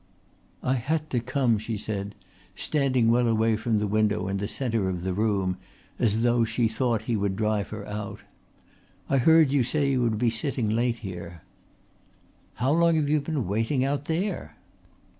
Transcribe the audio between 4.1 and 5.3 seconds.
in the centre of the